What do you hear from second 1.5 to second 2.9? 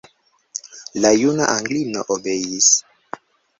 Anglino obeis.